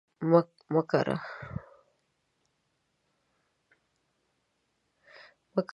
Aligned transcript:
مه 0.71 0.81
کره 0.91 1.15